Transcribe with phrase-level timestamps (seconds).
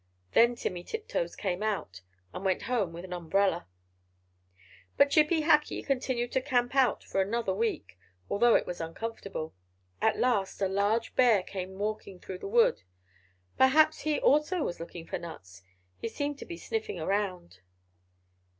[0.31, 2.01] Then Timmy Tiptoes came out,
[2.33, 3.67] and went home with an umbrella.
[4.97, 9.53] But Chippy Hackee continued to camp out for another week, although it was uncomfortable.
[10.01, 12.81] At last a large bear came walking through the wood.
[13.59, 15.61] Perhaps he also was looking for nuts;
[15.99, 17.59] he seemed to be sniffing around.